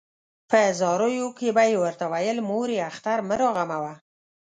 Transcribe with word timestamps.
په 0.49 0.59
زاریو 0.79 1.27
کې 1.37 1.49
به 1.55 1.63
یې 1.69 1.75
ورته 1.83 2.05
ویل 2.13 2.37
مورې 2.49 2.77
اختر 2.89 3.17
مه 3.27 3.35
راغموه. 3.41 3.93